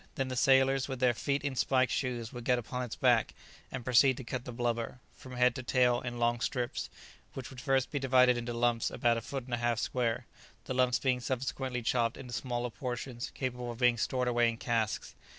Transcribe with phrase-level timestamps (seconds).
[0.15, 3.35] Then the sailors with their feet in spiked shoes would get upon its back
[3.71, 6.89] and proceed to cut the blubber, from head to tail, in long strips,
[7.35, 10.25] which would first be divided into lumps about a foot and a half square,
[10.65, 15.13] the lumps being subsequently chopped into smaller portions capable of being stored away in casks.